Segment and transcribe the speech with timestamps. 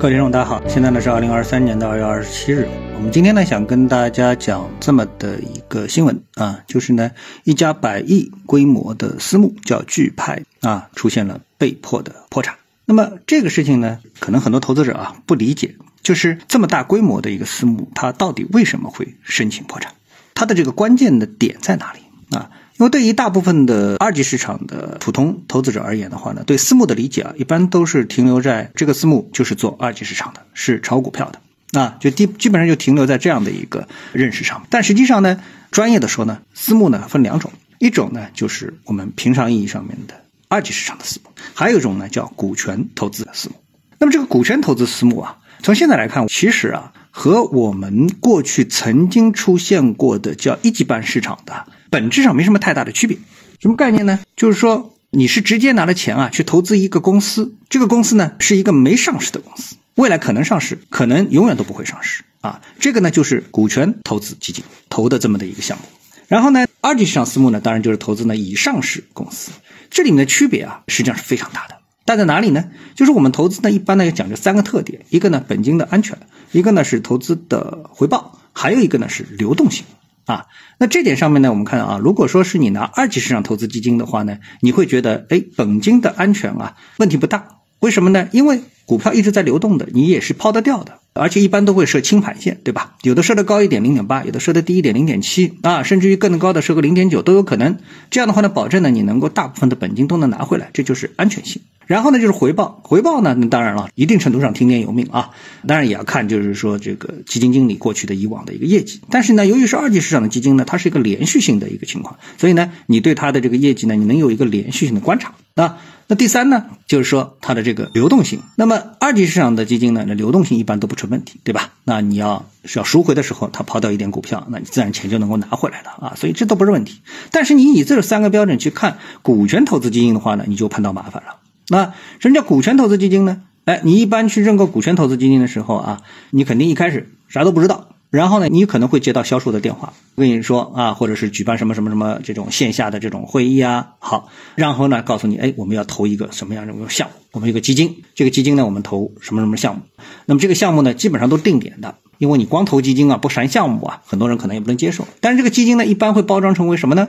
[0.00, 2.68] 各位听众，大家好，现在呢是二零二三年的二月二十七日。
[2.94, 7.10] 我们今天呢想跟大家讲这么的一个新闻啊，就是呢
[7.42, 12.54] 一家百亿规模的私募叫钜派啊，出现了被迫的破产。
[12.84, 19.94] 那么这个事情呢，可能很多投资者啊不理解，就是这么大规模的一个私募，它到底为什么会申请破产？
[20.32, 22.48] 它的这个关键的点在哪里啊？
[22.78, 34.64] 因为对于大部分的二级市场的普通投资者而言的话呢，对私募的理解啊，一般都是停留在这个私募就是做二级市场的，是炒股票的，啊，就基基本上就停留在这样的一个认识上。
[34.70, 35.40] 但实际上呢，
[35.72, 37.50] 专业的说呢，私募呢分两种，
[37.80, 40.14] 一种呢就是我们平常意义上面的
[40.46, 43.56] 二级市场的私募，还有一种呢叫股权投资的私募。
[43.98, 51.66] 那么这个股权投资私募啊，从现在来看，其实啊和我们过去曾经出现过的叫一级半市场的。
[51.90, 53.16] 本质上没什么太大的区别，
[53.60, 54.20] 什么概念呢？
[54.36, 62.60] 就是说你是直接拿了钱啊去投资一个公司，这个公司呢是一个没上市的公司，未来可能上市，可能永远都不会上市啊。
[62.78, 65.84] 这个呢就是股权投资基金投的这么的一个项目。
[66.26, 69.50] 然后呢，二级市场私募呢，当然就是投资呢已上市公司。
[69.90, 71.78] 这里面的区别啊，实际上是非常大的。
[72.04, 72.64] 大在哪里呢？
[72.94, 76.18] 就是我们投资呢一般呢要讲究三个特点，一个呢本金的安全，
[76.52, 79.84] 一个呢是投资的回报，还有一个呢是流动性。
[80.28, 80.44] 啊，
[80.78, 87.48] 那这点上面呢，我们看啊，如果说是你拿二级市场投资基金的话呢，你会觉得，哎，本金的安全啊，问题不大。
[87.80, 88.28] 为什么呢？
[88.32, 92.96] 因为股票一直在流动的，你也是抛得掉的，而且一般都会设清盘线，对吧？
[93.02, 97.78] 有的设的高一点，零点八；有的设的低一点，零点七啊，甚至于更高的设个零点九都有可能。
[98.10, 101.62] 这样的话呢，保证呢你能够大部分的本金都能拿回来，这就是安全性。
[101.88, 105.30] 然后呢，就是回报，回报呢，那当然了，一定程度上听天由命啊，
[105.66, 109.00] 当然也要看就是说这个基金经理过去的以往的一个业绩。
[109.10, 115.78] 但是呢，由于是二级市场的基金呢，它是一个连续性的一个情况，所以呢，你对它的这个业绩呢，你能有一个连续性的观察啊。
[116.10, 118.40] 那第三呢，就是说它的这个流动性。
[118.56, 121.72] 那么二级市场的基金呢，那流动性一般都不成问题，对吧？
[121.84, 127.00] 那你要是要赎回的时候，它抛掉一点股票，那你自然钱就能够拿回来了啊，所以这都不是问题。
[127.30, 131.36] 但是你以这三个标准去看股权投资基金的话呢，你就碰到麻烦了。
[131.68, 133.42] 那什么叫股权投资基金呢？
[133.64, 149.82] 哎，你一般去认购股权投资基金的时候啊，你肯定一开始啥都不知道，然后呢，你可能会接到销售的电话，跟你说啊，或者是举办什么什么什么这种线下的这种会议啊，好，然后呢，告诉你，哎，我们要投一个什么样的项目，我们有个基金，这个基金呢，我们投什么什么项目，
[150.24, 157.08] 那么这个项目呢，基本上都定点的，因为你光投基金啊，不谈项目啊，很多人可能也不能接受，但是这个基金呢，一般会包装成为什么呢？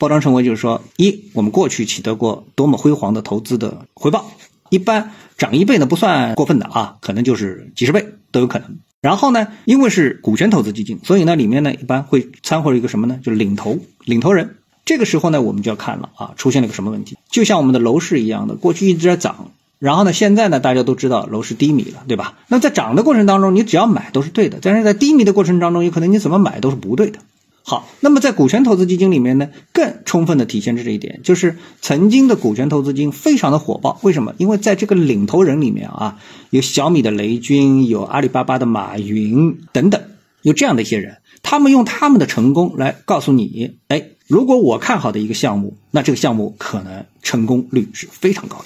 [0.00, 4.30] 包装成为就是说，一我们过去取得过多么辉煌的投资的回报，
[4.70, 8.78] 一般涨一倍呢不算过分的啊，可能就是几十倍都有可能。
[9.02, 13.20] 然后呢，因为是股权投资基金，所以呢里面呢一般会掺和一个什么呢？
[13.22, 14.56] 就是领头领头人。
[14.86, 17.18] 这个时候呢，我们就要看了啊，出现了个什么问题？
[17.30, 22.38] 就像我们的楼市一样的，过去一直在涨，然后呢现在呢大家都知道楼市低迷了，对吧？
[22.48, 27.18] 那在涨的过程当中，你只要买都是对的，但是在低迷的过程当中，有可能你怎么买都是不对的。
[27.62, 34.00] 好，那么在股权投资基金里面呢，更充分的体现着这一点，就是曾经的股权投资基金非常的火爆。
[34.02, 34.34] 为什么？
[34.38, 40.02] 因为在这个领头人里面啊，有小米的雷军，有阿里巴巴的马云等等，
[40.42, 48.64] 有这样的一些人，他们用他们的成功来告诉你，哎，如果我看好的一个项目，那这个项目可能成功率是非常高的，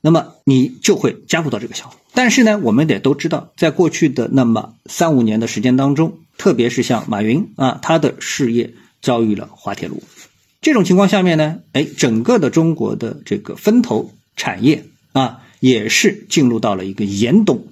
[0.00, 1.94] 那么你就会加入到这个项目。
[2.14, 6.14] 但是呢，我们得都知道，在过去的那么三五年的时间当中。
[6.40, 10.02] 特别是像马云啊，他的事业遭遇了滑铁卢，
[10.62, 17.66] 这种情况下面呢，哎，整个的中国的这个分投产业啊，也是进入到了一个严冬。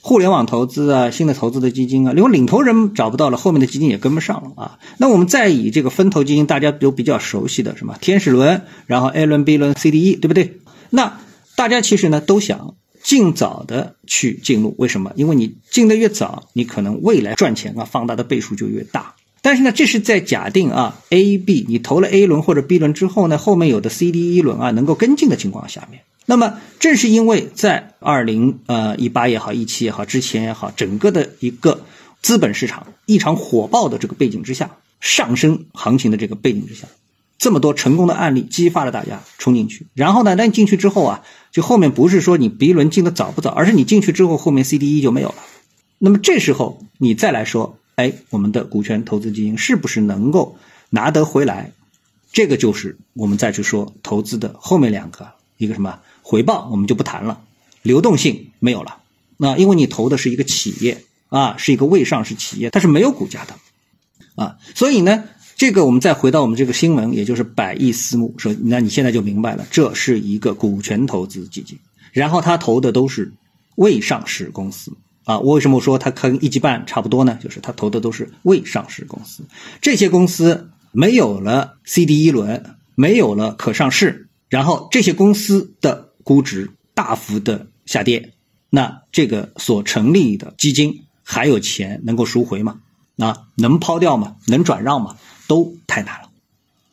[0.00, 4.78] 互联网投资啊，新的投资的基金啊，如果领头人找不到了，后面的基金也跟不上了啊。
[4.96, 10.58] 那我们再以这个分投基金，大家都比较熟悉的什么天使轮，然后 A 轮、B 轮、C、D、E，对不对？
[10.88, 11.20] 那
[11.54, 12.76] 大家其实呢都想。
[13.06, 15.12] 尽早的去进入，为什么？
[15.14, 19.14] 因为你进的越早，你可能未来赚钱啊，放大的倍数就越大。
[19.42, 26.02] 但是呢，这是在假定啊，A、B 你投了 A 轮或者 B 轮之后呢，后面有的 C、D、E 轮啊能够跟进的情况下面。
[26.24, 31.84] 那么正是因为在二零呃一八也好，一七也好，之前也好，整个的一个
[32.20, 36.88] 资本市场异常火爆的这个背景之下，上升行情的这个背景之下。
[37.38, 41.22] 这么多成功的案例激发了大家冲进去，然后呢，那你进去之后啊，
[41.52, 45.36] 就后面不是说你 B 轮进的早不早，而是你进去之后后面 C、D、E 就没有了。
[45.98, 50.56] 那么这时候你再来说，哎，我们的股权投资基金是不是能够
[50.88, 51.72] 拿得回来？
[52.32, 55.28] 这个就是我们再去说投资的后面两个，
[55.58, 57.42] 一个什么回报我们就不谈了，
[57.82, 58.96] 流动性没有了。
[59.36, 63.54] 那因为你投的是一个企业啊，是一个未上市企业，它是没有股价的
[64.42, 65.24] 啊，所以呢。
[65.56, 71.78] 这个我们再回到我们这个新闻，也就是百亿私募，说那你现在就明白了，这是一个股权投资基金，
[72.12, 73.32] 然后他投的都是
[73.76, 74.92] 未上市公司
[75.24, 75.38] 啊。
[75.38, 77.38] 我为什么说它跟一级半差不多呢？
[77.42, 79.44] 就是他投的都是未上市公司，
[79.80, 88.34] 这些公司没有了 C D 一轮，没有了可上市，然后这些公司的估值大幅的下跌，
[88.68, 92.80] 那这个所成立的基金还有钱能够赎回吗？
[93.16, 94.36] 啊，能抛掉吗？
[94.48, 95.16] 能转让吗？
[95.46, 96.30] 都太难了。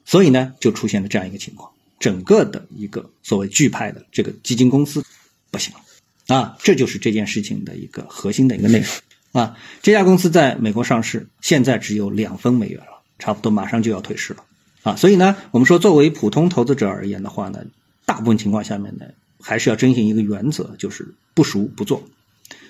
[0.05, 1.71] 所以呢，就出现了这样一个情况。
[1.99, 5.05] 整个的一个所谓巨派的这个基金公司
[5.49, 9.55] 不行了啊，这就是这件事情的一个核心的一个内容啊。
[9.81, 14.43] 这家公司在美国上市，现在只有两分美元了，差不多马上就要退市了
[14.81, 14.97] 啊。
[14.97, 17.63] 所以呢，我们说作为普通投资者而言的话呢，
[18.05, 19.05] 大部分情况下面呢，
[19.39, 22.03] 还是要遵循一个原则，就是不熟不做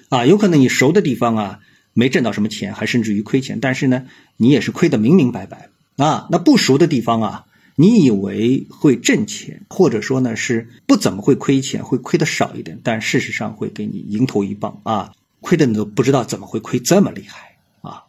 [0.09, 0.27] 啊。
[0.27, 1.59] 有可能你熟的地方啊，
[1.93, 4.05] 没挣到什么钱，还甚至于亏钱，但是呢，
[4.37, 6.27] 你也是亏得明明白白啊。
[6.31, 7.45] 那不熟的地方啊。
[7.75, 15.11] 你以为会挣钱，或者说呢是不怎么会亏钱，会亏的少一点，但事实上会给你迎头一棒啊！
[15.41, 18.03] 亏的你都不知道怎么会亏这么厉害啊！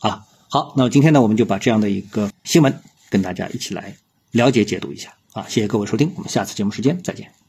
[0.00, 3.94] 啊，好，那今天呢我们就把这样的一个新闻跟大家一起来
[4.32, 5.46] 了解解读一下啊！
[5.48, 7.45] 谢谢各位收听，我们下次节目时间再见。